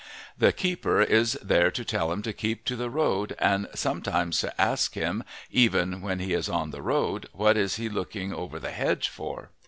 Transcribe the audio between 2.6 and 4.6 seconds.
to the road and sometimes to